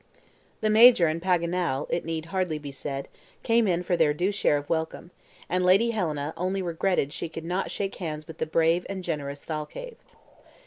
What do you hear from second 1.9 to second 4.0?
it need hardly be said, came in for